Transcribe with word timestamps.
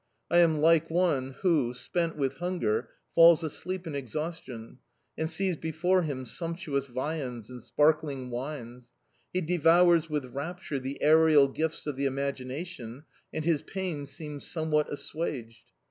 I 0.31 0.39
am 0.39 0.61
like 0.61 0.89
one 0.89 1.35
who, 1.43 1.75
spent 1.75 2.17
with 2.17 2.37
hunger, 2.37 2.89
falls 3.13 3.43
asleep 3.43 3.85
in 3.85 3.93
exhaustion 3.93 4.79
and 5.15 5.29
sees 5.29 5.55
before 5.57 6.01
him 6.01 6.25
sumptuous 6.25 6.87
viands 6.87 7.51
and 7.51 7.61
sparkling 7.61 8.31
wines; 8.31 8.93
he 9.31 9.41
devours 9.41 10.09
with 10.09 10.25
rapture 10.33 10.79
the 10.79 11.03
aerial 11.03 11.47
gifts 11.47 11.85
of 11.85 11.97
the 11.97 12.05
imagination, 12.05 13.03
and 13.31 13.45
his 13.45 13.61
pains 13.61 14.09
seem 14.09 14.39
somewhat 14.41 14.91
assuaged. 14.91 15.71